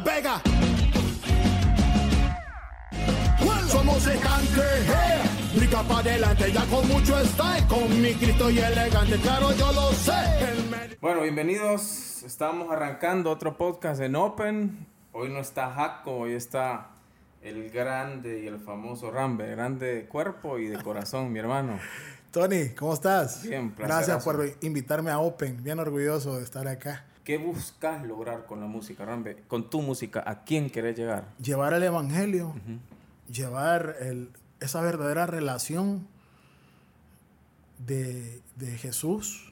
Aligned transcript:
La 0.00 0.12
Vega. 0.14 0.42
Somos 3.68 4.06
eh. 4.06 4.18
Brinca 5.54 5.82
para 5.82 6.00
adelante, 6.00 6.52
ya 6.52 6.64
con 6.66 6.88
mucho 6.88 7.18
style. 7.24 7.66
Con 7.68 8.00
mi 8.00 8.14
Cristo 8.14 8.50
y 8.50 8.58
elegante, 8.58 9.16
claro, 9.18 9.52
yo 9.52 9.72
lo 9.72 9.92
sé. 9.92 10.12
Bueno, 11.00 11.22
bienvenidos. 11.22 12.22
Estamos 12.22 12.70
arrancando 12.70 13.30
otro 13.30 13.56
podcast 13.56 14.00
en 14.00 14.16
Open. 14.16 14.86
Hoy 15.12 15.28
no 15.28 15.40
está 15.40 15.70
Jaco, 15.72 16.12
hoy 16.18 16.34
está 16.34 16.88
el 17.42 17.70
grande 17.70 18.42
y 18.42 18.46
el 18.46 18.58
famoso 18.58 19.10
Rambe. 19.10 19.50
Grande 19.50 19.94
de 19.94 20.06
cuerpo 20.06 20.58
y 20.58 20.68
de 20.68 20.82
corazón, 20.82 21.32
mi 21.32 21.40
hermano. 21.40 21.78
Tony, 22.30 22.70
¿cómo 22.70 22.94
estás? 22.94 23.42
Bien, 23.42 23.74
Gracias 23.76 24.24
por 24.24 24.50
invitarme 24.60 25.10
a 25.10 25.18
Open. 25.18 25.62
Bien 25.62 25.78
orgulloso 25.78 26.38
de 26.38 26.44
estar 26.44 26.68
acá. 26.68 27.04
¿Qué 27.30 27.38
buscas 27.38 28.04
lograr 28.04 28.44
con 28.44 28.58
la 28.58 28.66
música, 28.66 29.04
Rambe? 29.04 29.44
Con 29.46 29.70
tu 29.70 29.82
música, 29.82 30.24
¿a 30.26 30.42
quién 30.42 30.68
querés 30.68 30.98
llegar? 30.98 31.28
Llevar 31.40 31.74
el 31.74 31.84
evangelio 31.84 32.56
llevar 33.32 33.94
esa 34.58 34.80
verdadera 34.80 35.26
relación 35.26 36.08
de, 37.78 38.42
Jesús, 38.78 39.48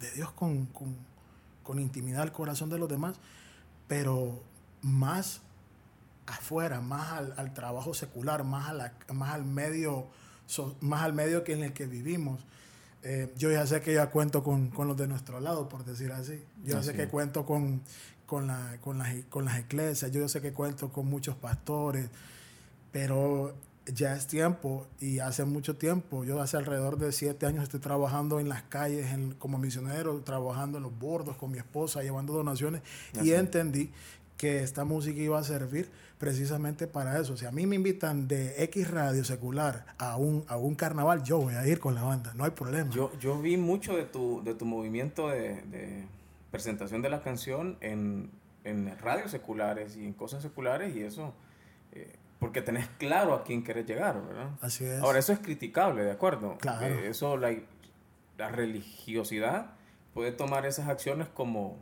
de 0.00 0.12
Dios 0.12 0.30
con, 0.32 1.78
intimidad 1.78 2.22
al 2.22 2.32
corazón 2.32 2.70
de 2.70 2.78
los 2.78 2.88
demás, 2.88 3.16
pero 3.86 4.42
más 4.80 5.42
afuera, 6.24 6.80
más 6.80 7.12
al, 7.36 7.52
trabajo 7.52 7.92
secular, 7.92 8.44
más, 8.44 8.72
más, 9.12 9.34
al 9.34 9.44
medio, 9.44 10.06
más 10.80 11.02
al 11.02 11.12
medio 11.12 11.44
que 11.44 11.52
en 11.52 11.64
el 11.64 11.74
que 11.74 11.84
vivimos. 11.84 12.40
Eh, 13.04 13.32
yo 13.36 13.50
ya 13.50 13.66
sé 13.66 13.82
que 13.82 13.92
ya 13.92 14.10
cuento 14.10 14.42
con, 14.42 14.70
los 14.76 14.96
de 14.96 15.06
nuestro 15.06 15.38
lado, 15.38 15.68
por 15.68 15.84
decir 15.84 16.10
así. 16.12 16.42
Yo 16.64 16.76
ya 16.76 16.82
sé 16.82 16.94
que 16.94 17.06
cuento 17.06 17.44
con, 17.44 17.82
con, 18.24 18.46
la, 18.46 18.78
con, 18.80 18.98
las, 18.98 19.14
con 19.28 19.44
las 19.44 19.60
iglesias, 19.60 20.10
yo 20.10 20.22
ya 20.22 20.28
sé 20.28 20.40
que 20.40 20.52
cuento 20.52 20.90
con 20.90 21.06
muchos 21.06 21.36
pastores, 21.36 22.08
pero 22.90 23.54
ya 23.86 24.16
es 24.16 24.26
tiempo 24.26 24.86
y 25.00 25.18
hace 25.18 25.44
mucho 25.44 25.76
tiempo, 25.76 26.24
yo 26.24 26.40
hace 26.40 26.56
alrededor 26.56 26.96
de 26.96 27.12
siete 27.12 27.44
años 27.44 27.64
estoy 27.64 27.80
trabajando 27.80 28.40
en 28.40 28.48
las 28.48 28.62
calles 28.62 29.06
como 29.38 29.58
misionero, 29.58 30.18
trabajando 30.22 30.78
en 30.78 30.84
los 30.84 30.98
bordos 30.98 31.36
con 31.36 31.50
mi 31.50 31.58
esposa, 31.58 32.02
llevando 32.02 32.32
donaciones. 32.32 32.80
Y 33.22 33.32
entendí 33.32 33.92
que 34.36 34.62
esta 34.62 34.84
música 34.84 35.20
iba 35.20 35.38
a 35.38 35.44
servir 35.44 35.90
precisamente 36.18 36.86
para 36.86 37.18
eso. 37.20 37.36
Si 37.36 37.46
a 37.46 37.52
mí 37.52 37.66
me 37.66 37.76
invitan 37.76 38.28
de 38.28 38.62
X 38.64 38.90
radio 38.90 39.24
secular 39.24 39.86
a 39.98 40.16
un, 40.16 40.44
a 40.48 40.56
un 40.56 40.74
carnaval, 40.74 41.22
yo 41.22 41.38
voy 41.38 41.54
a 41.54 41.66
ir 41.66 41.80
con 41.80 41.94
la 41.94 42.02
banda, 42.02 42.32
no 42.34 42.44
hay 42.44 42.50
problema. 42.50 42.90
Yo, 42.90 43.12
yo 43.18 43.40
vi 43.40 43.56
mucho 43.56 43.96
de 43.96 44.04
tu, 44.04 44.42
de 44.42 44.54
tu 44.54 44.64
movimiento 44.64 45.28
de, 45.28 46.06
presentación 46.50 47.02
de 47.02 47.10
la 47.10 47.22
canción 47.22 47.76
en, 47.80 48.30
en 48.64 48.96
radios 48.98 49.30
seculares 49.30 49.96
y 49.96 50.04
en 50.06 50.12
cosas 50.12 50.42
seculares 50.42 50.94
y 50.96 51.02
eso... 51.02 51.34
Eh, 51.92 52.16
porque 52.44 52.60
tenés 52.60 52.88
claro 52.98 53.32
a 53.32 53.42
quién 53.42 53.64
querés 53.64 53.86
llegar, 53.86 54.22
¿verdad? 54.22 54.50
Así 54.60 54.84
es. 54.84 55.00
Ahora, 55.00 55.18
eso 55.18 55.32
es 55.32 55.38
criticable, 55.38 56.02
¿de 56.02 56.10
acuerdo? 56.10 56.58
Claro. 56.58 56.86
Eh, 56.86 57.08
eso, 57.08 57.38
la, 57.38 57.54
la, 58.36 58.48
religiosidad 58.50 59.70
puede 60.12 60.30
tomar 60.30 60.66
esas 60.66 60.88
acciones 60.88 61.26
como... 61.28 61.78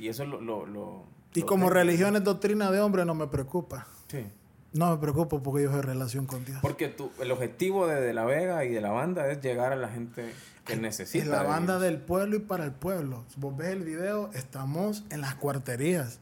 Y 0.00 0.08
eso 0.08 0.24
lo... 0.24 0.66
lo, 0.66 1.04
y 1.34 1.42
como 1.42 1.70
religión 1.70 2.16
es 2.16 2.24
doctrina 2.24 2.70
de 2.70 2.80
hombre, 2.80 3.04
no 3.04 3.14
me 3.14 3.26
preocupa. 3.26 3.86
Sí. 4.08 4.26
No 4.72 4.90
me 4.90 4.98
preocupo 4.98 5.42
porque 5.42 5.64
yo 5.64 5.72
soy 5.72 5.80
relación 5.80 6.26
con 6.26 6.44
Dios. 6.44 6.58
Porque 6.62 6.88
tu, 6.88 7.10
el 7.20 7.32
objetivo 7.32 7.86
de, 7.86 8.00
de, 8.00 8.14
La 8.14 8.24
Vega 8.24 8.64
y 8.64 8.70
de 8.70 8.80
la 8.80 8.90
banda 8.90 9.28
es 9.30 9.40
llegar 9.40 9.72
a 9.72 9.76
la 9.76 9.88
gente 9.88 10.32
que 10.64 10.76
necesita. 10.76 11.24
Es 11.24 11.30
la 11.30 11.42
banda 11.42 11.78
del 11.78 11.98
pueblo 11.98 12.36
y 12.36 12.40
para 12.40 12.64
el 12.64 12.72
pueblo. 12.72 13.24
Vos 13.36 13.56
ves 13.56 13.68
el 13.68 13.82
video, 13.82 14.30
estamos 14.32 15.04
en 15.10 15.22
las 15.22 15.34
cuarterías. 15.34 16.20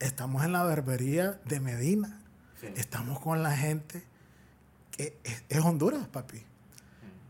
Estamos 0.00 0.44
en 0.44 0.52
la 0.52 0.62
barbería 0.62 1.40
de 1.46 1.60
Medina. 1.60 2.20
Estamos 2.76 3.20
con 3.20 3.42
la 3.42 3.56
gente 3.56 4.02
que 4.90 5.16
es, 5.48 5.60
Honduras, 5.60 6.06
papi. 6.08 6.42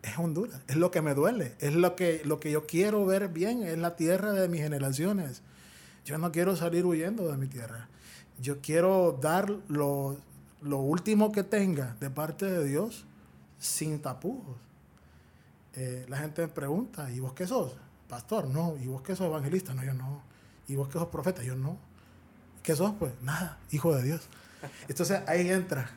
Es 0.03 0.19
Honduras. 0.19 0.60
Es 0.69 0.76
lo 0.76 0.91
que 0.91 1.03
me 1.03 1.15
duele. 1.15 1.54
Es 1.60 1.75
lo 1.75 1.97
que, 1.97 2.22
lo 2.25 2.41
que 2.41 2.50
yo 2.50 2.66
quiero 2.66 3.04
ver 3.06 3.28
bien. 3.28 3.62
Es 3.62 3.78
la 3.78 3.94
tierra 3.97 4.32
de 4.32 4.48
mis 4.48 4.62
generaciones. 4.62 5.42
Yo 6.08 6.16
no 6.16 6.32
quiero 6.32 6.56
salir 6.56 6.86
huyendo 6.86 7.30
de 7.30 7.36
mi 7.36 7.48
tierra. 7.48 7.86
Yo 8.41 8.62
quiero 8.62 9.19
dar 9.20 9.50
lo, 9.69 10.16
lo 10.62 10.78
último 10.78 11.32
que 11.32 11.42
tenga 11.42 11.96
de 12.00 12.08
parte 12.08 12.46
de 12.46 12.64
Dios 12.64 13.04
sin 13.58 14.00
tapujos. 14.00 14.56
Eh, 15.74 16.06
la 16.08 16.16
gente 16.16 16.41
me 16.41 16.48
pregunta, 16.48 17.10
¿y 17.10 17.20
vos 17.20 17.34
qué 17.34 17.47
sos? 17.47 17.74
Pastor, 18.08 18.48
no. 18.48 18.74
¿Y 18.82 18.86
vos 18.86 19.02
qué 19.02 19.14
sos 19.14 19.26
evangelista? 19.26 19.74
No, 19.74 19.84
yo 19.84 19.92
no. 19.92 20.22
¿Y 20.66 20.76
vos 20.76 20.88
qué 20.88 20.94
sos 20.94 21.08
profeta? 21.08 21.42
Yo 21.42 21.54
no. 21.54 21.76
¿Qué 22.68 22.76
sos? 22.76 22.92
Pues 22.98 23.12
nada, 23.22 23.56
hijo 23.70 23.96
de 23.96 24.02
Dios. 24.02 24.28
Entonces 24.88 25.22
ahí 25.26 25.48
entra. 25.50 25.88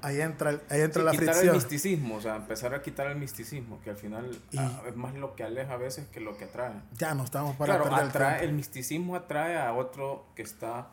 Ahí 0.00 0.22
entra, 0.22 0.58
ahí 0.70 0.80
entra 0.80 1.02
la 1.02 1.10
quitar 1.10 1.26
fricción. 1.26 1.48
el 1.48 1.54
misticismo, 1.56 2.14
o 2.14 2.20
sea, 2.22 2.36
empezar 2.36 2.72
a 2.72 2.80
quitar 2.80 3.08
el 3.08 3.18
misticismo, 3.18 3.78
que 3.82 3.90
al 3.90 3.98
final 3.98 4.34
ah, 4.56 4.84
es 4.88 4.96
más 4.96 5.14
lo 5.16 5.36
que 5.36 5.44
aleja 5.44 5.74
a 5.74 5.76
veces 5.76 6.06
que 6.06 6.20
lo 6.20 6.38
que 6.38 6.46
atrae. 6.46 6.72
Ya 6.96 7.14
no 7.14 7.24
estamos 7.24 7.56
para 7.56 7.78
claro, 7.78 7.94
atrae, 7.94 8.42
el, 8.42 8.54
misticismo 8.54 9.16
atrae 9.16 9.58
a 9.58 9.74
otro 9.74 10.24
que 10.34 10.40
está 10.40 10.88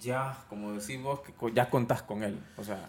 ya, 0.00 0.38
como 0.48 0.72
decimos, 0.72 1.20
que 1.20 1.34
ya 1.52 1.68
contás 1.68 2.00
con 2.00 2.22
él. 2.22 2.42
O 2.56 2.64
sea, 2.64 2.88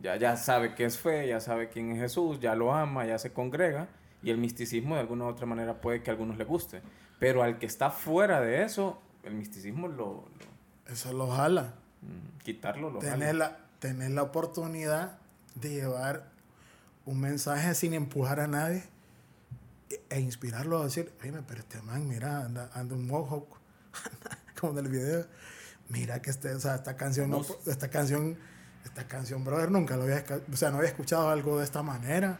ya, 0.00 0.16
ya 0.16 0.38
sabe 0.38 0.74
que 0.74 0.86
es 0.86 0.96
fe, 0.96 1.28
ya 1.28 1.38
sabe 1.38 1.68
quién 1.68 1.92
es 1.92 1.98
Jesús, 1.98 2.40
ya 2.40 2.54
lo 2.54 2.72
ama, 2.72 3.04
ya 3.04 3.18
se 3.18 3.30
congrega. 3.30 3.88
Y 4.22 4.30
el 4.30 4.38
misticismo 4.38 4.94
de 4.94 5.02
alguna 5.02 5.26
u 5.26 5.28
otra 5.28 5.44
manera 5.44 5.82
puede 5.82 6.02
que 6.02 6.08
a 6.08 6.14
algunos 6.14 6.38
le 6.38 6.44
guste. 6.44 6.80
Pero 7.18 7.42
al 7.42 7.58
que 7.58 7.66
está 7.66 7.90
fuera 7.90 8.40
de 8.40 8.62
eso, 8.62 9.02
el 9.22 9.34
misticismo 9.34 9.86
lo... 9.86 10.24
lo 10.38 10.53
eso 10.88 11.12
lo 11.12 11.30
jala. 11.30 11.74
Mm, 12.02 12.38
quitarlo, 12.42 12.90
lo 12.90 12.98
tener 12.98 13.34
la, 13.34 13.58
tener 13.78 14.10
la 14.10 14.22
oportunidad 14.22 15.18
de 15.54 15.70
llevar 15.70 16.30
un 17.04 17.20
mensaje 17.20 17.74
sin 17.74 17.94
empujar 17.94 18.40
a 18.40 18.46
nadie 18.46 18.84
e, 19.90 20.02
e 20.10 20.20
inspirarlo 20.20 20.80
a 20.80 20.84
decir, 20.84 21.12
oye, 21.22 21.32
pero 21.46 21.60
este 21.60 21.80
man, 21.82 22.08
mira, 22.08 22.44
anda, 22.44 22.70
anda 22.74 22.94
un 22.94 23.06
mohawk, 23.06 23.48
como 24.60 24.78
en 24.78 24.86
el 24.86 24.90
video. 24.90 25.26
Mira 25.88 26.20
que 26.22 26.30
este, 26.30 26.54
o 26.54 26.60
sea, 26.60 26.76
esta 26.76 26.96
canción, 26.96 27.30
no, 27.30 27.42
esta 27.66 27.88
canción, 27.88 28.38
esta 28.84 29.06
canción, 29.06 29.44
brother, 29.44 29.70
nunca 29.70 29.96
lo 29.96 30.04
había, 30.04 30.24
o 30.50 30.56
sea, 30.56 30.70
no 30.70 30.78
había 30.78 30.88
escuchado 30.88 31.28
algo 31.28 31.58
de 31.58 31.64
esta 31.64 31.82
manera. 31.82 32.38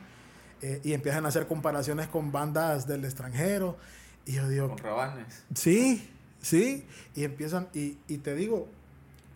Eh, 0.62 0.80
y 0.82 0.94
empiezan 0.94 1.26
a 1.26 1.28
hacer 1.28 1.46
comparaciones 1.46 2.08
con 2.08 2.32
bandas 2.32 2.86
del 2.86 3.04
extranjero. 3.04 3.76
Y 4.24 4.32
yo 4.32 4.48
digo... 4.48 4.68
Con 4.68 4.78
rabanes. 4.78 5.44
Sí, 5.54 6.10
sí. 6.44 6.84
Y 7.14 7.24
empiezan, 7.24 7.68
y, 7.74 7.96
y 8.06 8.18
te 8.18 8.34
digo, 8.34 8.68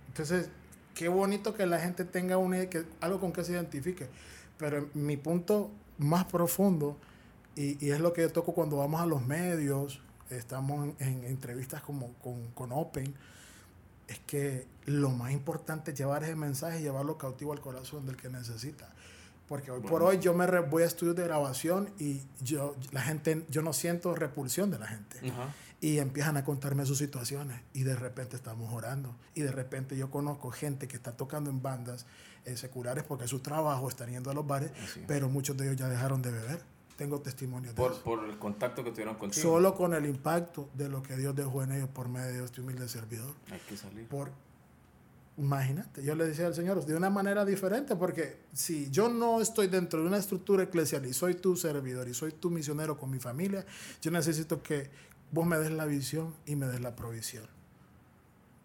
entonces, 0.09 0.51
qué 0.95 1.09
bonito 1.09 1.55
que 1.55 1.67
la 1.67 1.81
gente 1.81 2.05
tenga 2.05 2.39
una, 2.39 2.67
que, 2.67 2.85
algo 3.01 3.21
con 3.21 3.33
que 3.33 3.45
se 3.45 3.53
identifique. 3.53 4.09
Pero 4.59 4.89
mi 4.95 5.17
punto 5.17 5.71
más 5.99 6.25
profundo, 6.25 6.97
y, 7.57 7.85
y, 7.85 7.91
es 7.91 8.01
lo 8.01 8.13
que 8.13 8.23
yo 8.23 8.33
toco 8.33 8.53
cuando 8.53 8.77
vamos 8.77 9.01
a 9.01 9.07
los 9.07 9.25
medios, 9.27 10.01
estamos 10.31 10.95
en, 10.99 11.25
entrevistas 11.25 11.83
como 11.83 12.13
con, 12.15 12.49
con, 12.53 12.73
Open, 12.73 13.15
es 14.07 14.19
que 14.21 14.67
lo 14.87 15.11
más 15.11 15.33
importante 15.33 15.91
es 15.93 15.99
llevar 15.99 16.25
ese 16.25 16.35
mensaje 16.35 16.81
y 16.81 16.83
llevarlo 16.83 17.19
cautivo 17.19 17.53
al 17.53 17.61
corazón 17.61 18.07
del 18.07 18.17
que 18.17 18.29
necesita. 18.29 18.89
Porque 19.49 19.71
hoy 19.71 19.81
por 19.81 20.03
hoy 20.03 20.19
yo 20.19 20.35
me 20.35 20.47
voy 20.61 20.83
a 20.83 20.87
estudios 20.87 21.17
de 21.17 21.25
grabación 21.25 21.89
y 21.99 22.21
yo, 22.43 22.77
la 22.93 23.01
gente, 23.01 23.47
yo 23.49 23.63
no 23.63 23.73
siento 23.73 24.15
repulsión 24.15 24.71
de 24.71 24.79
la 24.79 24.87
gente. 24.87 25.33
Y 25.81 25.99
empiezan 25.99 26.37
a 26.37 26.45
contarme 26.45 26.85
sus 26.87 26.99
situaciones 26.99 27.61
y 27.73 27.85
de 27.85 27.95
repente 27.95 28.37
estamos 28.37 28.73
orando. 28.73 29.15
Y 29.35 29.43
de 29.43 29.53
repente 29.53 29.97
yo 29.97 30.11
conozco 30.11 30.51
gente 30.51 30.89
que 30.89 30.97
está 30.97 31.17
tocando 31.17 31.51
en 31.51 31.63
bandas 31.63 32.05
eh, 32.45 32.57
seculares 32.57 33.05
porque 33.05 33.29
su 33.29 33.41
trabajo 33.41 33.89
está 33.89 34.07
yendo 34.07 34.31
a 34.31 34.35
los 34.35 34.47
bares, 34.47 34.73
pero 35.07 35.29
muchos 35.29 35.57
de 35.57 35.67
ellos 35.67 35.77
ya 35.77 35.89
dejaron 35.89 36.21
de 36.21 36.33
beber. 36.33 36.63
Tengo 36.97 37.21
testimonio 37.21 37.71
de 37.71 37.77
por, 37.77 37.93
eso. 37.93 38.03
Por 38.03 38.25
el 38.25 38.39
contacto 38.39 38.83
que 38.83 38.91
tuvieron 38.91 39.15
contigo. 39.15 39.41
Solo 39.41 39.77
con 39.77 39.95
el 39.95 40.05
impacto 40.05 40.69
de 40.75 40.89
lo 40.89 41.01
que 41.01 41.17
Dios 41.17 41.37
dejó 41.37 41.63
en 41.63 41.71
ellos 41.71 41.89
por 41.91 42.09
medio 42.09 42.41
de 42.41 42.45
este 42.45 42.61
humilde 42.61 42.89
servidor. 42.89 43.35
Hay 43.53 43.61
que 43.61 43.77
salir. 43.77 44.09
Por 44.09 44.33
Imagínate, 45.39 46.03
yo 46.03 46.17
le 46.17 46.27
decía 46.27 46.49
al 46.49 46.55
Señor 46.55 46.85
de 46.85 46.97
una 46.97 47.11
manera 47.11 47.45
diferente, 47.45 47.95
porque 47.95 48.39
si 48.53 48.91
yo 48.91 49.09
no 49.09 49.41
estoy 49.41 49.69
dentro 49.69 50.01
de 50.01 50.09
una 50.09 50.19
estructura 50.19 50.65
eclesial 50.65 51.07
y 51.07 51.13
soy 51.13 51.35
tu 51.35 51.55
servidor 51.55 52.09
y 52.09 52.15
soy 52.15 52.33
tu 52.33 52.51
misionero 52.51 52.99
con 52.99 53.09
mi 53.09 53.21
familia, 53.21 53.65
yo 54.03 54.11
necesito 54.11 54.61
que 54.65 54.91
vos 55.31 55.47
me 55.47 55.59
des 55.59 55.71
la 55.71 55.87
visión 55.87 56.35
y 56.47 56.57
me 56.57 56.67
des 56.67 56.81
la 56.81 56.97
provisión 56.97 57.47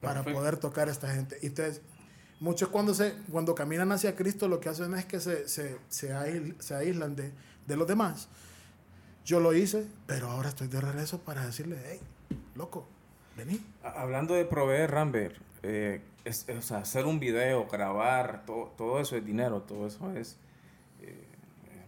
para 0.01 0.23
poder 0.23 0.57
tocar 0.57 0.89
a 0.89 0.91
esta 0.91 1.13
gente. 1.13 1.37
Y 1.41 1.47
entonces, 1.47 1.81
muchos 2.39 2.69
cuando, 2.69 2.93
se, 2.93 3.13
cuando 3.31 3.55
caminan 3.55 3.91
hacia 3.91 4.15
Cristo 4.15 4.47
lo 4.47 4.59
que 4.59 4.69
hacen 4.69 4.93
es 4.95 5.05
que 5.05 5.19
se, 5.19 5.47
se, 5.47 5.77
se, 5.87 6.13
aíslan 6.13 7.15
de, 7.15 7.31
de 7.65 7.77
los 7.77 7.87
demás. 7.87 8.27
Yo 9.25 9.39
lo 9.39 9.53
hice, 9.53 9.87
pero 10.05 10.29
ahora 10.29 10.49
estoy 10.49 10.67
de 10.67 10.81
regreso 10.81 11.19
para 11.19 11.45
decirle, 11.45 11.77
hey, 11.85 12.01
loco, 12.55 12.85
vení. 13.37 13.65
Hablando 13.81 14.33
de 14.33 14.43
proveer, 14.43 14.91
Rambert, 14.91 15.37
eh, 15.63 16.01
es, 16.25 16.45
sea, 16.59 16.79
hacer 16.79 17.05
un 17.05 17.19
video, 17.19 17.67
grabar, 17.67 18.45
todo, 18.45 18.73
todo 18.77 18.99
eso 18.99 19.15
es 19.15 19.25
dinero, 19.25 19.61
todo 19.61 19.87
eso 19.87 20.11
es 20.11 20.37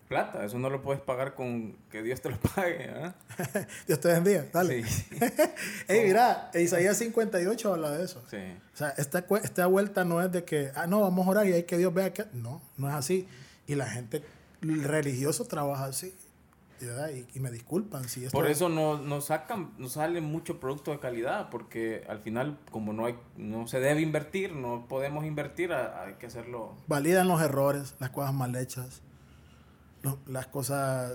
plata. 0.08 0.46
Eso 0.46 0.60
no 0.60 0.70
lo 0.70 0.82
puedes 0.82 1.02
pagar 1.02 1.36
con 1.36 1.76
que 1.90 2.02
Dios 2.04 2.22
te 2.22 2.30
lo 2.30 2.38
pague. 2.56 2.90
¿ah? 2.90 3.16
Dios 3.88 4.00
te 4.00 4.08
bendiga, 4.10 4.46
dale. 4.54 4.84
Sí. 4.84 5.06
Ey, 5.88 6.06
mira, 6.06 6.52
Isaías 6.54 6.98
58 6.98 7.74
habla 7.74 7.92
de 7.92 8.06
eso. 8.06 8.24
Sí. 8.30 8.38
O 8.74 8.78
sea, 8.78 8.90
esta, 8.98 9.26
esta 9.44 9.68
vuelta 9.68 10.06
no 10.06 10.22
es 10.22 10.32
de 10.32 10.44
que, 10.44 10.72
ah, 10.76 10.88
no, 10.88 11.02
vamos 11.02 11.28
a 11.28 11.30
orar 11.32 11.48
y 11.48 11.54
hay 11.54 11.64
que 11.64 11.78
Dios 11.78 11.94
vea 11.94 12.14
que. 12.14 12.26
No, 12.34 12.62
no 12.78 12.90
es 12.90 12.96
así. 12.96 13.28
Y 13.68 13.76
la 13.76 13.88
gente 13.88 14.24
religioso 14.62 15.46
trabaja 15.46 15.86
así. 15.86 16.14
Y, 16.82 17.38
y 17.38 17.40
me 17.40 17.52
disculpan 17.52 18.08
si 18.10 18.26
esto 18.26 18.38
Por 18.38 18.48
eso 18.48 18.68
no, 18.68 18.98
no 18.98 19.22
sacan, 19.22 19.72
no 19.78 19.88
sale 19.88 20.20
mucho 20.20 20.60
producto 20.60 20.92
de 20.92 21.00
calidad, 21.00 21.50
porque 21.50 22.04
al 22.10 22.20
final, 22.20 22.60
como 22.70 22.92
no 22.92 23.06
hay, 23.06 23.16
no 23.38 23.66
se 23.68 23.80
debe 23.80 24.02
invertir, 24.02 24.54
no 24.54 24.86
podemos 24.88 25.26
invertir, 25.26 25.72
hay 25.72 26.16
que 26.16 26.28
hacerlo. 26.28 26.76
validan 26.88 27.30
los 27.30 27.42
errores, 27.42 27.96
las 28.00 28.10
cosas 28.10 28.34
mal 28.34 28.56
hechas, 28.56 29.02
las 30.28 30.48
cosas 30.48 31.14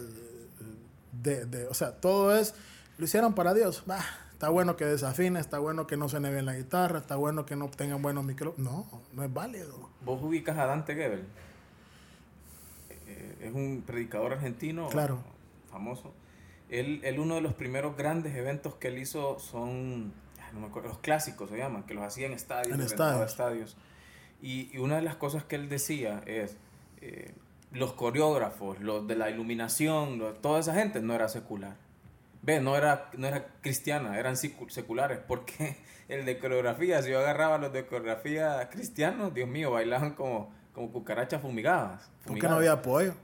de, 1.12 1.46
de- 1.46 1.66
o 1.69 1.75
sea, 1.75 1.92
todo 2.00 2.37
es, 2.37 2.54
lo 2.98 3.04
hicieron 3.04 3.34
para 3.34 3.54
Dios. 3.54 3.82
Bah, 3.87 4.04
está 4.32 4.48
bueno 4.48 4.76
que 4.76 4.84
desafine, 4.84 5.38
está 5.40 5.58
bueno 5.58 5.87
que 5.87 5.96
no 5.96 6.08
suene 6.08 6.31
bien 6.31 6.46
la 6.46 6.54
guitarra, 6.56 6.98
está 7.00 7.16
bueno 7.16 7.44
que 7.46 7.56
no 7.56 7.69
tengan 7.69 8.00
buenos 8.02 8.25
micrófonos. 8.25 8.72
No, 8.72 9.02
no 9.12 9.25
es 9.25 9.32
válido. 9.32 9.90
¿Vos 10.04 10.22
ubicas 10.22 10.56
a 10.58 10.66
Dante 10.66 10.94
Gebel? 10.94 11.25
Eh, 13.06 13.37
es 13.42 13.54
un 13.54 13.82
predicador 13.87 14.32
argentino 14.32 14.88
Claro. 14.88 15.22
famoso. 15.70 16.12
Él, 16.69 17.00
él, 17.02 17.19
uno 17.19 17.34
de 17.34 17.40
los 17.40 17.54
primeros 17.54 17.96
grandes 17.96 18.34
eventos 18.37 18.75
que 18.76 18.88
él 18.88 18.98
hizo 18.98 19.38
son, 19.40 20.12
no 20.52 20.60
me 20.60 20.66
acuerdo, 20.69 20.88
los 20.88 20.98
clásicos 20.98 21.50
se 21.50 21.56
llaman, 21.58 21.82
que 21.82 21.94
los 21.94 22.04
hacía 22.04 22.26
en 22.26 22.32
estadios, 22.32 22.75
En 22.78 22.81
estadios. 22.81 23.31
estadios. 23.31 23.76
Y, 24.40 24.70
y 24.72 24.78
una 24.78 24.96
de 24.96 25.02
las 25.02 25.16
cosas 25.16 25.44
que 25.44 25.56
él 25.56 25.69
decía 25.69 26.22
es, 26.26 26.56
eh, 27.00 27.34
los 27.72 27.93
coreógrafos, 27.93 28.81
los 28.81 29.06
de 29.06 29.17
la 29.17 29.31
iluminación, 29.31 30.19
lo- 30.19 30.32
toda 30.34 30.61
esa 30.61 30.75
gente 30.75 31.00
no 31.00 31.14
era 31.14 31.28
secular. 31.28 31.76
Ve, 32.43 32.61
no 32.61 32.76
era, 32.76 33.11
no 33.17 33.26
era 33.26 33.46
cristiana, 33.61 34.19
eran 34.19 34.34
secu- 34.34 34.69
seculares, 34.70 35.19
porque 35.26 35.76
el 36.08 36.25
de 36.25 36.38
coreografía, 36.38 37.02
si 37.02 37.11
yo 37.11 37.19
agarraba 37.20 37.58
los 37.58 37.72
de 37.72 37.87
coreografía 37.87 38.69
cristianos, 38.70 39.34
Dios 39.34 39.49
mío, 39.49 39.70
bailaban 39.70 40.12
como, 40.14 40.50
como 40.75 40.90
cucarachas 40.90 41.43
fumigadas. 41.43 42.08
Fumigadas. 42.25 42.50
no 42.50 42.56
había 42.58 42.72
apoyo. 42.72 43.14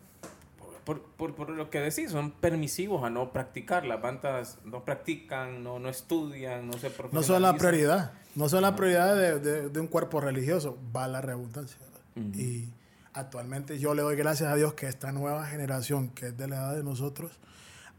Por, 0.84 1.02
por, 1.02 1.34
por 1.34 1.50
lo 1.50 1.68
que 1.68 1.80
decís, 1.80 2.12
son 2.12 2.30
permisivos 2.30 3.02
a 3.02 3.10
no 3.10 3.32
practicar. 3.32 3.84
Las 3.84 4.00
bandas 4.00 4.58
no 4.64 4.84
practican, 4.84 5.64
no, 5.64 5.80
no 5.80 5.88
estudian, 5.88 6.68
no 6.68 6.74
se 6.74 6.92
No 7.10 7.24
son 7.24 7.42
la 7.42 7.54
prioridad. 7.56 8.12
No 8.36 8.48
son 8.48 8.62
la 8.62 8.76
prioridad 8.76 9.16
de, 9.16 9.40
de- 9.40 9.68
de 9.68 9.80
un 9.80 9.88
cuerpo 9.88 10.20
religioso. 10.20 10.78
Va 10.94 11.08
la 11.08 11.20
redundancia. 11.20 11.76
¿verdad? 11.80 12.00
Ujú. 12.30 12.38
Y 12.38 12.72
actualmente 13.16 13.78
yo 13.78 13.94
le 13.94 14.02
doy 14.02 14.16
gracias 14.16 14.50
a 14.50 14.54
Dios 14.56 14.74
que 14.74 14.86
esta 14.86 15.10
nueva 15.12 15.46
generación, 15.46 16.08
que 16.10 16.28
es 16.28 16.36
de 16.36 16.46
la 16.48 16.56
edad 16.56 16.76
de 16.76 16.84
nosotros, 16.84 17.32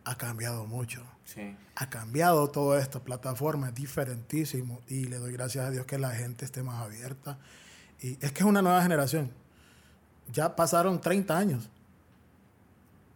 ha 0.05 0.15
cambiado 0.17 0.65
mucho. 0.65 1.03
Sí. 1.25 1.55
Ha 1.75 1.89
cambiado 1.89 2.49
toda 2.49 2.79
esta 2.79 3.01
plataforma, 3.01 3.67
es 3.69 3.75
diferentísimo. 3.75 4.79
Y 4.87 5.05
le 5.05 5.17
doy 5.17 5.33
gracias 5.33 5.65
a 5.65 5.69
Dios 5.71 5.85
que 5.85 5.97
la 5.97 6.11
gente 6.11 6.45
esté 6.45 6.63
más 6.63 6.81
abierta. 6.81 7.37
Y 8.01 8.13
es 8.25 8.31
que 8.31 8.39
es 8.39 8.45
una 8.45 8.61
nueva 8.61 8.81
generación. 8.81 9.31
Ya 10.31 10.55
pasaron 10.55 11.01
30 11.01 11.37
años. 11.37 11.69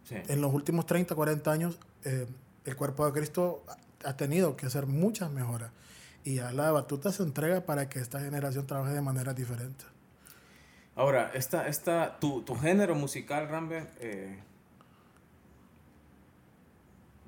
sí. 0.04 0.16
En 0.28 0.40
los 0.42 0.52
últimos 0.52 0.84
30, 0.86 1.14
40 1.14 1.50
años, 1.50 1.78
eh, 2.04 2.26
el 2.64 2.76
cuerpo 2.76 3.06
de 3.06 3.12
Cristo 3.12 3.64
ha- 3.68 4.08
ha 4.10 4.16
tenido 4.16 4.56
que 4.56 4.66
hacer 4.66 4.86
muchas 4.86 5.30
mejoras. 5.30 5.70
Y 6.24 6.34
ya 6.36 6.52
la 6.52 6.70
batuta 6.72 7.10
se 7.12 7.22
entrega 7.22 7.62
para 7.64 7.88
que 7.88 7.98
esta 8.00 8.20
generación 8.20 8.66
trabaje 8.66 8.92
de 8.94 9.00
manera 9.00 9.32
diferente. 9.34 9.84
Ahora, 10.94 11.30
esta, 11.34 11.68
esta, 11.68 12.18
tu, 12.20 12.42
tu 12.42 12.54
género 12.54 12.94
musical, 12.94 13.48
Rambe, 13.48 13.86
eh, 14.00 14.38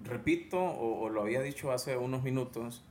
repito, 0.04 0.62
o, 0.62 1.08
lo 1.08 1.22
había 1.22 1.40
dicho 1.40 1.72
hace 1.72 1.96
unos 1.96 2.22
minutos, 2.22 2.84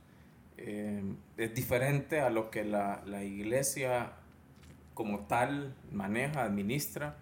eh, 0.56 1.02
es 1.36 1.54
diferente 1.54 2.20
a 2.20 2.30
lo 2.30 2.50
que 2.50 2.64
la, 2.64 3.02
la 3.06 3.22
iglesia 3.22 4.14
como 4.94 5.20
tal 5.26 5.74
maneja, 5.92 6.42
administra. 6.42 7.18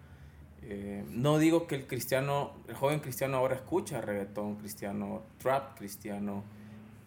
Eh, 0.63 1.03
no 1.09 1.37
digo 1.37 1.67
que 1.67 1.75
el 1.75 1.85
cristiano, 1.85 2.53
el 2.67 2.75
joven 2.75 3.01
cristiano 3.01 3.37
ahora 3.37 3.55
escucha 3.55 4.01
reggaetón 4.01 4.55
cristiano, 4.55 5.23
trap 5.37 5.77
cristiano, 5.77 6.43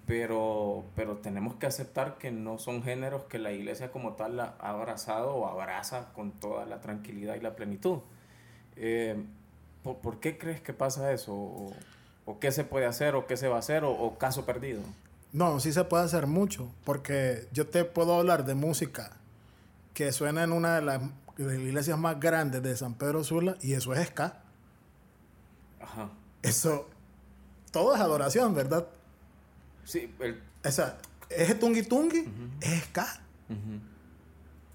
pero, 0.06 0.84
pero 0.94 1.16
tenemos 1.16 1.56
que 1.56 1.66
aceptar 1.66 2.16
que 2.18 2.30
no 2.30 2.58
son 2.58 2.82
géneros 2.82 3.24
que 3.24 3.38
la 3.38 3.52
iglesia 3.52 3.90
como 3.90 4.12
tal 4.12 4.36
la 4.36 4.54
ha 4.60 4.70
abrazado 4.70 5.34
o 5.34 5.46
abraza 5.46 6.12
con 6.14 6.30
toda 6.32 6.64
la 6.64 6.80
tranquilidad 6.80 7.34
y 7.34 7.40
la 7.40 7.56
plenitud. 7.56 7.98
Eh, 8.76 9.16
¿por, 9.82 9.96
por 9.96 10.20
qué 10.20 10.38
crees 10.38 10.60
que 10.60 10.72
pasa 10.72 11.12
eso? 11.12 11.34
¿O, 11.34 11.72
o 12.24 12.38
qué 12.38 12.52
se 12.52 12.62
puede 12.64 12.86
hacer? 12.86 13.16
¿O 13.16 13.26
qué 13.26 13.36
se 13.36 13.48
va 13.48 13.56
a 13.56 13.58
hacer? 13.58 13.82
¿O, 13.84 13.90
o 13.90 14.16
caso 14.16 14.46
perdido? 14.46 14.80
No, 15.32 15.58
sí 15.58 15.72
se 15.72 15.84
puede 15.84 16.04
hacer 16.04 16.26
mucho, 16.28 16.70
porque 16.84 17.48
yo 17.52 17.66
te 17.66 17.84
puedo 17.84 18.14
hablar 18.14 18.44
de 18.44 18.54
música 18.54 19.10
que 19.92 20.12
suena 20.12 20.44
en 20.44 20.52
una 20.52 20.76
de 20.76 20.82
las, 20.82 21.02
de 21.36 21.44
las 21.44 21.54
iglesias 21.54 21.98
más 21.98 22.20
grandes 22.20 22.62
de 22.62 22.76
San 22.76 22.94
Pedro 22.94 23.24
Sula 23.24 23.56
y 23.60 23.72
eso 23.72 23.92
es 23.92 24.06
ska. 24.06 24.38
Ajá. 25.80 26.10
Eso, 26.42 26.86
todo 27.72 27.94
es 27.94 28.00
adoración, 28.00 28.54
¿verdad? 28.54 28.86
Sí, 29.86 30.12
el, 30.18 30.42
O 30.64 30.70
sea, 30.70 30.98
es 31.30 31.58
tungi 31.58 31.82
tungi, 31.82 32.24
es 32.60 32.84
ska. 32.84 33.06
ujú. 33.48 33.80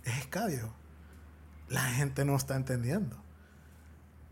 Es 0.04 0.24
ska, 0.24 0.48
viejo. 0.48 0.74
La 1.69 1.84
gente 1.84 2.25
no 2.25 2.36
está 2.36 2.56
entendiendo. 2.56 3.16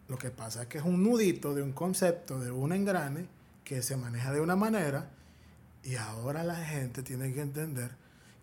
Lo 0.07 0.17
que 0.17 0.31
pasa 0.31 0.63
es 0.63 0.67
que 0.67 0.79
es 0.79 0.83
un 0.83 1.03
nudito 1.03 1.53
de 1.53 1.61
un 1.61 1.73
concepto, 1.73 2.39
de 2.39 2.49
un 2.49 2.71
engrane, 2.73 3.27
que 3.63 3.83
se 3.83 3.95
maneja 3.95 4.31
de 4.33 4.41
una 4.41 4.55
manera, 4.55 5.09
y 5.83 5.95
ahora 5.95 6.43
la 6.43 6.55
gente 6.55 7.03
tiene 7.03 7.31
que 7.33 7.41
entender 7.41 7.91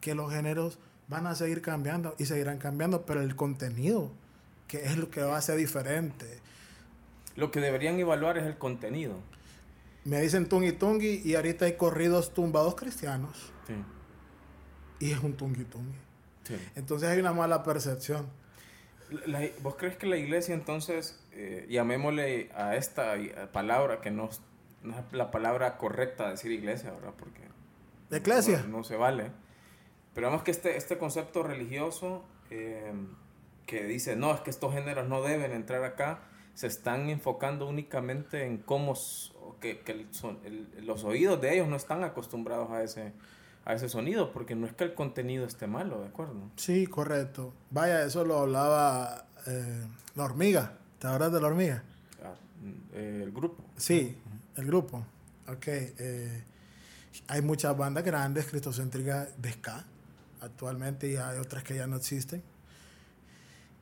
que 0.00 0.14
los 0.14 0.32
géneros 0.32 0.78
van 1.08 1.26
a 1.26 1.34
seguir 1.34 1.62
cambiando 1.62 2.14
y 2.18 2.26
seguirán 2.26 2.58
cambiando, 2.58 3.04
pero 3.04 3.20
el 3.22 3.34
contenido, 3.34 4.12
que 4.68 4.84
es 4.84 4.96
lo 4.96 5.10
que 5.10 5.22
va 5.22 5.36
a 5.36 5.42
ser 5.42 5.56
diferente. 5.56 6.40
Lo 7.34 7.50
que 7.50 7.60
deberían 7.60 7.98
evaluar 7.98 8.38
es 8.38 8.44
el 8.44 8.56
contenido. 8.58 9.16
Me 10.06 10.20
dicen 10.20 10.48
tungi 10.48 10.72
tungi 10.72 11.20
y 11.24 11.34
ahorita 11.34 11.64
hay 11.64 11.76
corridos 11.76 12.32
tumbados 12.32 12.74
cristianos 12.76 13.52
Sí. 13.66 13.74
y 15.00 15.10
es 15.12 15.18
un 15.20 15.36
tungi 15.36 15.64
tungi. 15.64 15.98
sí. 16.44 16.56
Entonces 16.76 17.08
hay 17.08 17.18
una 17.20 17.32
mala 17.32 17.62
percepción. 17.64 18.26
La- 19.26 19.40
¿Vos 19.62 19.74
crees 19.76 19.96
que 19.96 20.06
la 20.06 20.16
iglesia 20.16 20.54
entonces, 20.54 21.20
eh, 21.32 21.66
llamémosle 21.68 22.50
a 22.54 22.76
esta 22.76 23.14
palabra, 23.52 24.00
que 24.00 24.10
no, 24.10 24.28
es- 24.30 24.40
no 24.82 24.96
es 24.98 25.04
la 25.12 25.30
palabra 25.30 25.76
correcta 25.76 26.30
decir 26.30 26.50
iglesia, 26.52 26.92
¿verdad? 26.92 27.14
Porque 27.18 27.40
Eclesia. 28.10 28.62
no, 28.68 28.78
no 28.78 28.84
se 28.84 28.96
vale. 28.96 29.30
Pero 30.14 30.28
vemos 30.28 30.42
que 30.44 30.50
este, 30.52 30.76
este 30.76 30.98
concepto 30.98 31.42
religioso 31.42 32.24
eh, 32.50 32.92
que 33.66 33.82
dice, 33.84 34.14
no, 34.14 34.32
es 34.32 34.40
que 34.40 34.50
estos 34.50 34.72
géneros 34.72 35.08
no 35.08 35.20
deben 35.22 35.50
entrar 35.52 35.82
acá, 35.84 36.20
se 36.56 36.66
están 36.68 37.10
enfocando 37.10 37.68
únicamente 37.68 38.46
en 38.46 38.56
cómo, 38.56 38.94
que, 39.60 39.80
que 39.80 40.06
son- 40.10 40.38
el- 40.44 40.66
los 40.86 41.04
oídos 41.04 41.38
de 41.40 41.52
ellos 41.54 41.68
no 41.68 41.76
están 41.76 42.02
acostumbrados 42.02 42.70
a 42.70 42.82
ese, 42.82 43.12
a 43.66 43.74
ese 43.74 43.88
sonido, 43.90 44.32
porque 44.32 44.54
no 44.54 44.66
es 44.66 44.72
que 44.72 44.84
el 44.84 44.94
contenido 44.94 45.44
esté 45.44 45.66
malo, 45.66 46.00
¿de 46.00 46.08
acuerdo? 46.08 46.40
Sí, 46.56 46.86
correcto. 46.86 47.52
Vaya, 47.70 48.02
eso 48.04 48.24
lo 48.24 48.38
hablaba 48.38 49.26
eh, 49.46 49.86
la 50.14 50.24
hormiga. 50.24 50.78
¿Te 50.98 51.06
acuerdas 51.08 51.32
de 51.32 51.40
la 51.42 51.46
hormiga? 51.48 51.82
Ah, 52.24 52.34
eh, 52.94 53.20
el 53.24 53.32
grupo. 53.32 53.62
Sí, 53.76 54.16
el 54.56 54.66
grupo. 54.66 55.04
Ok. 55.48 55.66
eh, 55.68 56.42
hay 57.28 57.42
muchas 57.42 57.76
bandas 57.76 58.02
grandes, 58.02 58.46
cristocéntricas 58.46 59.28
de 59.40 59.52
ska 59.52 59.84
actualmente 60.40 61.08
y 61.10 61.16
hay 61.16 61.38
otras 61.38 61.62
que 61.64 61.74
ya 61.76 61.86
no 61.86 61.96
existen. 61.96 62.42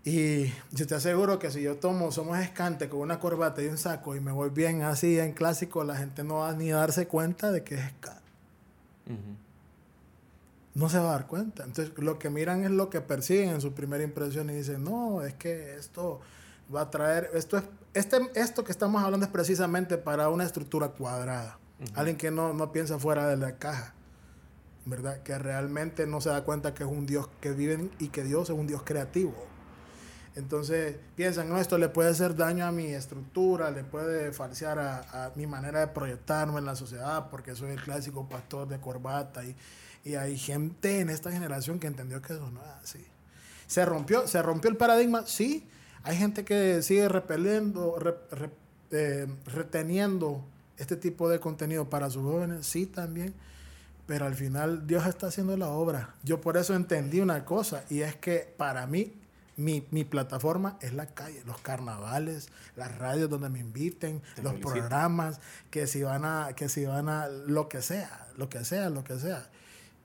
Y 0.04 0.52
yo 0.70 0.86
te 0.86 0.94
aseguro 0.94 1.38
que 1.38 1.50
si 1.50 1.62
yo 1.62 1.76
tomo 1.76 2.12
Somos 2.12 2.38
Escante 2.38 2.90
con 2.90 3.00
una 3.00 3.18
corbata 3.18 3.62
y 3.62 3.66
un 3.66 3.78
saco 3.78 4.14
y 4.14 4.20
me 4.20 4.32
voy 4.32 4.50
bien 4.50 4.82
así 4.82 5.18
en 5.18 5.32
clásico, 5.32 5.82
la 5.82 5.96
gente 5.96 6.22
no 6.22 6.36
va 6.36 6.52
ni 6.52 6.70
a 6.70 6.76
darse 6.76 7.08
cuenta 7.08 7.50
de 7.50 7.64
que 7.64 7.76
es. 7.76 7.92
Ujú. 9.06 9.36
no 10.74 10.88
se 10.88 10.98
va 10.98 11.10
a 11.10 11.12
dar 11.12 11.26
cuenta. 11.26 11.64
Entonces, 11.64 11.96
lo 11.96 12.18
que 12.18 12.28
miran 12.28 12.64
es 12.64 12.70
lo 12.70 12.90
que 12.90 13.00
persiguen 13.00 13.50
en 13.50 13.60
su 13.62 13.72
primera 13.72 14.04
impresión 14.04 14.50
y 14.50 14.54
dicen, 14.54 14.84
no, 14.84 15.22
es 15.22 15.34
que 15.34 15.74
esto 15.76 16.20
va 16.74 16.82
a 16.82 16.90
traer, 16.90 17.30
esto 17.34 17.56
es, 17.56 17.64
este, 17.94 18.18
esto 18.34 18.64
que 18.64 18.72
estamos 18.72 19.02
hablando 19.02 19.24
es 19.24 19.32
precisamente 19.32 19.96
para 19.96 20.28
una 20.28 20.44
estructura 20.44 20.88
cuadrada. 20.88 21.58
Alguien 21.94 22.16
que 22.16 22.30
no, 22.30 22.52
no 22.52 22.72
piensa 22.72 22.98
fuera 22.98 23.26
de 23.26 23.36
la 23.36 23.56
caja, 23.56 23.94
¿verdad? 24.84 25.22
Que 25.22 25.38
realmente 25.38 26.06
no 26.06 26.20
se 26.20 26.28
da 26.28 26.44
cuenta 26.44 26.74
que 26.74 26.82
es 26.82 26.88
un 26.88 27.06
Dios 27.06 27.28
que 27.40 27.52
vive 27.52 27.90
y 27.98 28.08
que 28.08 28.22
Dios 28.22 28.50
es 28.50 28.56
un 28.56 28.66
Dios 28.66 28.82
creativo. 28.84 29.34
Entonces 30.36 30.96
piensan, 31.14 31.48
no, 31.48 31.58
esto 31.58 31.78
le 31.78 31.88
puede 31.88 32.10
hacer 32.10 32.34
daño 32.34 32.66
a 32.66 32.72
mi 32.72 32.86
estructura, 32.86 33.70
le 33.70 33.84
puede 33.84 34.32
falsear 34.32 34.78
a, 34.78 35.30
mi 35.36 35.46
manera 35.46 35.80
de 35.80 35.86
proyectarme 35.86 36.58
en 36.58 36.64
la 36.64 36.74
sociedad, 36.74 37.30
porque 37.30 37.54
soy 37.54 37.70
el 37.70 37.80
clásico 37.80 38.28
pastor 38.28 38.66
de 38.66 38.80
corbata. 38.80 39.44
Y, 39.44 39.54
y 40.04 40.16
hay 40.16 40.36
gente 40.36 41.00
en 41.00 41.08
esta 41.10 41.30
generación 41.30 41.78
que 41.78 41.86
entendió 41.86 42.20
que 42.20 42.32
eso 42.32 42.50
no 42.50 42.60
es 42.60 42.68
así. 42.82 43.06
¿Se 43.66 43.84
rompió, 43.84 44.26
¿Se 44.26 44.42
rompió 44.42 44.70
el 44.70 44.76
paradigma? 44.76 45.24
Sí. 45.26 45.68
Hay 46.02 46.16
gente 46.16 46.44
que 46.44 46.82
sigue 46.82 47.08
repeliendo, 47.08 47.96
rep- 47.96 48.28
rep- 48.30 48.50
eh, 48.90 49.26
reteniendo 49.46 50.44
este 50.76 50.96
tipo 50.96 51.28
de 51.28 51.38
contenido 51.38 51.88
para 51.88 52.10
sus 52.10 52.24
jóvenes, 52.24 52.66
sí 52.66 52.86
también, 52.86 53.32
pero 54.06 54.26
al 54.26 54.34
final 54.34 54.86
Dios 54.86 55.06
está 55.06 55.28
haciendo 55.28 55.56
la 55.56 55.68
obra. 55.68 56.14
Yo 56.24 56.40
por 56.40 56.56
eso 56.56 56.74
entendí 56.74 57.20
una 57.20 57.44
cosa, 57.44 57.84
y 57.88 58.00
es 58.00 58.16
que 58.16 58.52
para 58.56 58.86
mí 58.86 59.14
mi, 59.56 59.86
mi 59.90 60.04
plataforma 60.04 60.78
es 60.80 60.92
la 60.94 61.06
calle, 61.06 61.42
los 61.46 61.58
carnavales, 61.60 62.48
las 62.76 62.96
radios 62.98 63.30
donde 63.30 63.48
me 63.48 63.60
inviten, 63.60 64.20
Te 64.34 64.42
los 64.42 64.52
felicito. 64.52 64.68
programas, 64.72 65.40
que 65.70 65.86
si 65.86 66.02
van 66.02 66.24
a, 66.24 66.50
que 66.56 66.68
si 66.68 66.84
van 66.86 67.08
a, 67.08 67.28
lo 67.28 67.68
que 67.68 67.82
sea, 67.82 68.28
lo 68.36 68.48
que 68.48 68.64
sea, 68.64 68.90
lo 68.90 69.04
que 69.04 69.18
sea. 69.18 69.48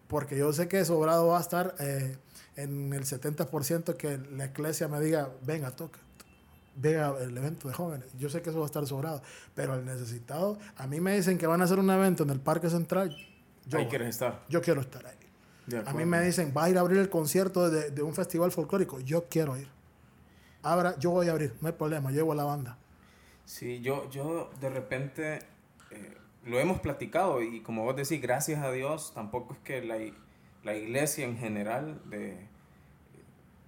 Porque 0.07 0.37
yo 0.37 0.51
sé 0.53 0.67
que 0.67 0.83
sobrado 0.85 1.27
va 1.27 1.37
a 1.37 1.41
estar 1.41 1.75
eh, 1.79 2.17
en 2.55 2.93
el 2.93 3.05
70% 3.05 3.95
que 3.95 4.17
la 4.17 4.45
iglesia 4.45 4.87
me 4.87 4.99
diga, 4.99 5.29
venga, 5.45 5.71
toca, 5.71 5.99
venga 6.75 7.15
el 7.21 7.37
evento 7.37 7.67
de 7.67 7.73
jóvenes. 7.73 8.07
Yo 8.17 8.29
sé 8.29 8.41
que 8.41 8.49
eso 8.49 8.59
va 8.59 8.65
a 8.65 8.67
estar 8.67 8.85
sobrado, 8.87 9.21
pero 9.55 9.75
el 9.75 9.85
necesitado, 9.85 10.57
a 10.77 10.87
mí 10.87 10.99
me 10.99 11.15
dicen 11.15 11.37
que 11.37 11.45
van 11.47 11.61
a 11.61 11.65
hacer 11.65 11.77
un 11.79 11.89
evento 11.91 12.23
en 12.23 12.31
el 12.31 12.39
Parque 12.39 12.69
Central. 12.69 13.15
Yo, 13.67 13.77
Ahí 13.77 13.83
voy. 13.85 13.89
quieres 13.89 14.09
estar. 14.09 14.43
yo 14.49 14.61
quiero 14.61 14.81
estar 14.81 15.05
ahí. 15.05 15.15
A 15.77 15.93
mí 15.93 16.05
me 16.05 16.21
dicen, 16.21 16.53
va 16.55 16.65
a 16.65 16.69
ir 16.69 16.77
a 16.77 16.81
abrir 16.81 16.97
el 16.99 17.09
concierto 17.09 17.69
de, 17.69 17.91
de 17.91 18.01
un 18.01 18.13
festival 18.13 18.51
folclórico. 18.51 18.99
Yo 18.99 19.25
quiero 19.29 19.57
ir. 19.57 19.67
Abra, 20.61 20.97
yo 20.99 21.11
voy 21.11 21.27
a 21.27 21.31
abrir, 21.31 21.53
no 21.61 21.67
hay 21.67 21.73
problema, 21.73 22.11
llevo 22.11 22.33
a 22.33 22.35
la 22.35 22.43
banda. 22.43 22.77
Sí, 23.45 23.79
yo, 23.81 24.09
yo 24.09 24.49
de 24.59 24.69
repente 24.69 25.39
eh, 25.91 26.17
lo 26.45 26.59
hemos 26.59 26.79
platicado 26.81 27.41
y 27.41 27.61
como 27.61 27.83
vos 27.83 27.95
decís, 27.95 28.21
gracias 28.21 28.61
a 28.63 28.71
Dios, 28.71 29.13
tampoco 29.15 29.53
es 29.53 29.59
que 29.59 29.81
la, 29.81 29.97
la 30.63 30.75
iglesia 30.75 31.25
en 31.25 31.37
general 31.37 32.01
de, 32.09 32.37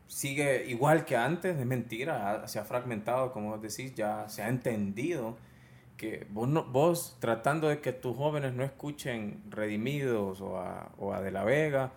sigue 0.07 0.65
igual 0.67 1.05
que 1.05 1.15
antes, 1.15 1.57
es 1.57 1.65
mentira, 1.65 2.31
ha- 2.43 2.47
se 2.47 2.59
ha 2.59 2.65
fragmentado, 2.65 3.31
como 3.31 3.49
vos 3.51 3.61
decís, 3.61 3.95
ya 3.95 4.27
se 4.27 4.43
ha 4.43 4.49
entendido 4.49 5.37
que 6.01 6.25
vos, 6.31 6.47
no- 6.49 6.63
vos 6.63 7.15
tratando 7.19 7.67
de 7.69 7.79
que 7.79 7.93
tus 7.93 8.17
jóvenes 8.17 8.53
no 8.55 8.63
escuchen 8.63 9.43
Redimidos 9.51 10.41
o 10.41 10.57
a, 10.57 10.89
o 10.97 11.13
a 11.13 11.21
De 11.21 11.29
la 11.29 11.43
Vega, 11.43 11.91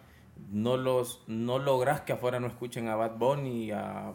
no, 0.52 0.76
los, 0.76 1.24
no 1.26 1.58
logras 1.58 2.02
que 2.02 2.12
afuera 2.12 2.38
no 2.38 2.46
escuchen 2.46 2.88
a 2.88 2.96
Bad 2.96 3.16
Bunny 3.16 3.64
y 3.64 3.70
a, 3.70 4.12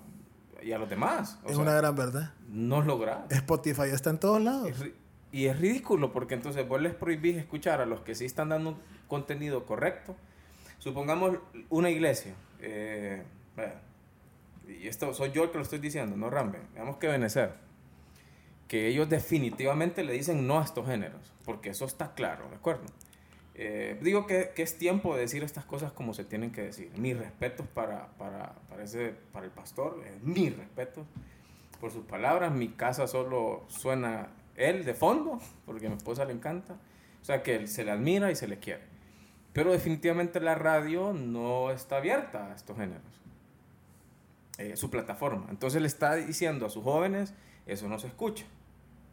y 0.62 0.72
a 0.74 0.77
los 0.77 0.88
demás. 0.89 1.39
O 1.43 1.48
es 1.50 1.53
sea, 1.55 1.63
una 1.63 1.74
gran 1.74 1.96
verdad. 1.96 2.34
no 2.50 2.81
logras. 2.84 3.22
Spotify 3.31 3.89
está 3.91 4.12
en 4.12 4.19
todos 4.19 4.39
lados. 4.41 4.67
Es 4.69 4.91
Y 5.31 5.48
es 5.48 5.60
ridículo 5.60 6.12
porque 6.12 6.36
entonces 6.36 6.67
vos 6.67 6.79
les 6.79 6.93
prohibís 6.93 7.38
escuchar 7.38 7.81
a 7.81 7.88
los 7.88 8.01
que 8.01 8.13
sí 8.13 8.25
están 8.25 8.50
dando 8.50 8.77
contenido 9.08 9.65
correcto. 9.65 10.15
Supongamos 10.77 11.38
una 11.69 11.89
iglesia. 11.89 12.34
eh, 12.62 13.24
y 14.67 14.88
esto 14.88 15.13
soy 15.15 15.31
yo 15.31 15.43
el 15.46 15.50
que 15.50 15.58
lo 15.58 15.63
estoy 15.63 15.79
diciendo, 15.79 16.15
no 16.15 16.29
Rambe. 16.29 16.60
Veamos 16.75 16.98
que 16.98 17.08
Benecer. 17.08 17.53
Que 18.69 18.88
ellos 18.88 19.09
definitivamente 19.09 20.05
le 20.05 20.13
dicen 20.13 20.47
no 20.47 20.59
a 20.59 20.63
estos 20.63 20.88
géneros. 20.88 21.33
Porque 21.43 21.71
eso 21.71 21.83
está 21.83 22.13
claro, 22.13 22.47
¿de 22.49 22.55
acuerdo? 22.55 22.85
Eh, 23.55 23.99
digo 24.01 24.25
que, 24.25 24.51
que 24.55 24.61
es 24.61 24.77
tiempo 24.77 25.15
de 25.15 25.21
decir 25.21 25.43
estas 25.43 25.65
cosas 25.65 25.91
como 25.91 26.13
se 26.13 26.23
tienen 26.23 26.51
que 26.51 26.61
decir. 26.61 26.91
Mis 26.97 27.17
respetos 27.17 27.67
para, 27.67 28.07
para, 28.17 28.55
para, 28.69 28.83
ese, 28.85 29.13
para 29.33 29.45
el 29.45 29.51
pastor, 29.51 30.01
eh, 30.05 30.17
mis 30.21 30.55
respetos 30.55 31.05
por 31.81 31.91
sus 31.91 32.05
palabras. 32.05 32.53
Mi 32.53 32.69
casa 32.69 33.05
solo 33.07 33.65
suena 33.67 34.29
él 34.55 34.85
de 34.85 34.93
fondo, 34.93 35.41
porque 35.65 35.88
a 35.88 35.89
mi 35.89 35.97
esposa 35.97 36.23
le 36.23 36.31
encanta. 36.31 36.77
O 37.21 37.25
sea 37.25 37.43
que 37.43 37.67
se 37.67 37.83
le 37.83 37.91
admira 37.91 38.31
y 38.31 38.35
se 38.35 38.47
le 38.47 38.59
quiere. 38.59 38.83
Pero 39.51 39.71
definitivamente 39.71 40.39
la 40.39 40.55
radio 40.55 41.11
no 41.13 41.71
está 41.71 41.97
abierta 41.97 42.51
a 42.51 42.55
estos 42.55 42.77
géneros. 42.77 43.03
Eh, 44.57 44.75
su 44.75 44.89
plataforma. 44.89 45.47
Entonces 45.49 45.81
le 45.81 45.88
está 45.88 46.15
diciendo 46.15 46.65
a 46.65 46.69
sus 46.69 46.83
jóvenes, 46.83 47.33
eso 47.65 47.88
no 47.88 47.97
se 47.99 48.07
escucha. 48.07 48.45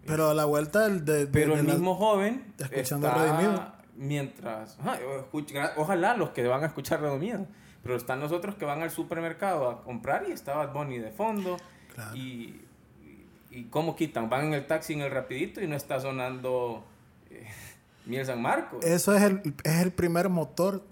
Pero 0.06 0.30
a 0.30 0.34
la 0.34 0.44
vuelta 0.44 0.80
del- 0.88 1.04
de, 1.04 1.18
de- 1.20 1.26
Pero 1.26 1.54
de 1.54 1.60
el 1.60 1.66
la- 1.66 1.72
mismo 1.74 1.94
joven 1.96 2.44
está 2.58 2.64
escuchando 2.66 3.08
está 3.08 3.22
Redimido. 3.36 3.72
mientras 3.96 4.78
ajá, 4.80 4.98
escucha- 5.18 5.72
ojalá 5.76 6.16
los 6.16 6.30
que 6.30 6.46
van 6.46 6.62
a 6.62 6.66
escuchar 6.66 7.00
Redimido 7.00 7.46
pero 7.82 7.96
están 7.96 8.18
nosotros 8.18 8.56
que 8.56 8.64
van 8.64 8.82
al 8.82 8.90
supermercado 8.90 9.70
a 9.70 9.82
comprar 9.84 10.24
y 10.28 10.32
está 10.32 10.54
Bad 10.56 10.72
Bunny 10.72 10.98
de 10.98 11.10
fondo 11.12 11.56
Claro. 11.94 12.14
y, 12.16 12.60
y, 13.04 13.26
y 13.50 13.64
cómo 13.70 13.94
quitan 13.96 14.28
van 14.28 14.46
en 14.46 14.54
el 14.54 14.66
taxi 14.66 14.92
en 14.94 15.00
el 15.02 15.10
rapidito 15.10 15.60
y 15.62 15.66
no 15.68 15.76
está 15.76 16.00
sonando 16.00 16.84
eh, 17.30 17.46
Miel 18.06 18.26
San 18.26 18.42
Marcos 18.42 18.84
Eso 18.84 19.14
es 19.14 19.22
el, 19.22 19.54
es 19.64 19.80
el 19.80 19.92
primer 19.92 20.28
motor 20.28 20.82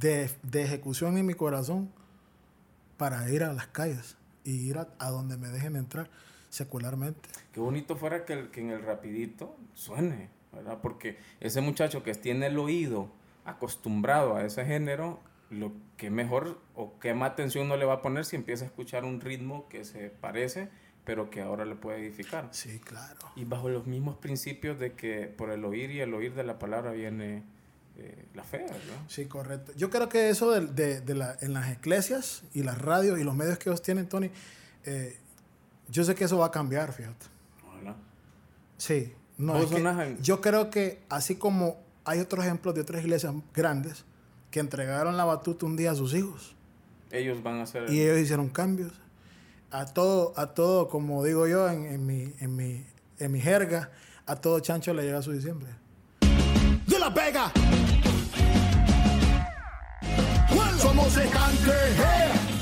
de, 0.00 0.30
de 0.42 0.62
ejecución 0.62 1.16
en 1.18 1.26
mi 1.26 1.34
corazón 1.34 1.90
para 2.96 3.28
ir 3.30 3.42
a 3.42 3.52
las 3.52 3.66
calles 3.68 4.16
y 4.44 4.52
ir 4.68 4.78
a, 4.78 4.88
a 4.98 5.10
donde 5.10 5.36
me 5.36 5.48
dejen 5.48 5.76
entrar 5.76 6.08
secularmente. 6.52 7.28
Qué 7.52 7.60
bonito 7.60 7.96
fuera 7.96 8.24
que, 8.26 8.34
el- 8.34 8.50
que 8.50 8.60
en 8.60 8.70
el 8.70 8.82
rapidito 8.82 9.56
suene, 9.74 10.28
¿verdad? 10.52 10.78
Porque 10.82 11.16
ese 11.40 11.62
muchacho 11.62 12.02
que 12.02 12.12
tiene 12.14 12.46
el 12.48 12.58
oído 12.58 13.08
acostumbrado 13.46 14.36
a 14.36 14.44
ese 14.44 14.64
género, 14.66 15.18
lo 15.50 15.72
que 15.96 16.10
mejor 16.10 16.60
o 16.74 16.98
qué 17.00 17.14
más 17.14 17.32
atención 17.32 17.68
no 17.68 17.76
le 17.76 17.84
va 17.86 17.94
a 17.94 18.02
poner 18.02 18.24
si 18.26 18.36
empieza 18.36 18.64
a 18.64 18.68
escuchar 18.68 19.04
un 19.04 19.20
ritmo 19.20 19.66
que 19.68 19.84
se 19.84 20.10
parece, 20.10 20.68
pero 21.04 21.30
que 21.30 21.40
ahora 21.40 21.64
le 21.64 21.74
puede 21.74 22.00
edificar. 22.00 22.48
Sí, 22.52 22.78
claro. 22.80 23.18
Y 23.34 23.44
bajo 23.44 23.68
los 23.70 23.86
mismos 23.86 24.16
principios 24.18 24.78
de 24.78 24.92
que 24.92 25.26
por 25.26 25.50
el 25.50 25.64
oír 25.64 25.90
y 25.90 26.00
el 26.00 26.12
oír 26.14 26.34
de 26.34 26.44
la 26.44 26.58
palabra 26.58 26.92
viene 26.92 27.42
eh, 27.98 28.24
la 28.34 28.44
fe, 28.44 28.58
¿verdad? 28.58 28.78
Sí, 29.08 29.24
correcto. 29.26 29.72
Yo 29.76 29.88
creo 29.90 30.08
que 30.08 30.28
eso 30.28 30.50
de, 30.52 30.66
de- 30.66 31.00
de 31.00 31.14
la, 31.14 31.36
en 31.40 31.54
las 31.54 31.70
iglesias 31.72 32.42
y 32.54 32.62
las 32.62 32.78
radios 32.80 33.18
y 33.18 33.24
los 33.24 33.34
medios 33.34 33.58
que 33.58 33.68
ellos 33.70 33.82
tienen, 33.82 34.06
Tony, 34.08 34.30
eh, 34.84 35.18
yo 35.92 36.04
sé 36.04 36.14
que 36.14 36.24
eso 36.24 36.38
va 36.38 36.46
a 36.46 36.50
cambiar, 36.50 36.92
fíjate. 36.92 37.26
Ojalá. 37.68 37.94
Sí. 38.78 39.12
No, 39.36 39.58
es 39.58 39.70
que 39.70 40.16
yo 40.22 40.40
creo 40.40 40.70
que 40.70 41.02
así 41.08 41.36
como 41.36 41.76
hay 42.04 42.20
otros 42.20 42.44
ejemplos 42.44 42.74
de 42.74 42.80
otras 42.80 43.02
iglesias 43.02 43.34
grandes 43.54 44.04
que 44.50 44.60
entregaron 44.60 45.16
la 45.16 45.24
batuta 45.24 45.66
un 45.66 45.76
día 45.76 45.92
a 45.92 45.94
sus 45.94 46.14
hijos 46.14 46.54
Ellos 47.10 47.42
van 47.42 47.60
a 47.60 47.66
ser... 47.66 47.90
y 47.90 48.00
ellos 48.00 48.18
hicieron 48.18 48.48
cambios. 48.48 48.92
A 49.70 49.86
todo, 49.86 50.32
a 50.36 50.48
todo, 50.54 50.88
como 50.88 51.24
digo 51.24 51.46
yo 51.46 51.68
en, 51.68 51.86
en 51.86 52.06
mi, 52.06 52.34
en, 52.40 52.56
mi, 52.56 52.84
en 53.18 53.32
mi 53.32 53.40
jerga, 53.40 53.90
a 54.26 54.36
todo 54.36 54.60
chancho 54.60 54.92
le 54.94 55.02
llega 55.02 55.22
su 55.22 55.32
diciembre. 55.32 55.70
de 56.86 56.98
la 56.98 57.08
Vega. 57.10 57.52
Somos 60.78 61.16
estanque, 61.16 61.70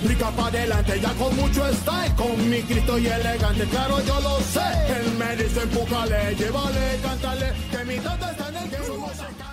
Brinca 0.02 0.30
para 0.30 0.49
adelante, 0.49 1.00
ya 1.00 1.12
con 1.14 1.37
mucho 1.37 1.62
style. 1.75 2.14
Con 2.16 2.50
mi 2.50 2.62
Cristo 2.62 2.99
y 2.99 3.07
elegante, 3.07 3.64
claro, 3.66 4.00
yo 4.04 4.21
lo 4.21 4.40
sé. 4.40 4.69
Él 4.88 5.12
me 5.19 5.37
dice, 5.37 5.62
empújale, 5.62 6.35
llévale, 6.37 7.00
cántale. 7.02 7.52
Que 7.71 7.85
mi 7.85 7.99
tata 7.99 8.30
está 8.30 8.49
en 8.49 8.57
el 8.57 8.71
que 8.71 8.76
estanque. 8.76 9.50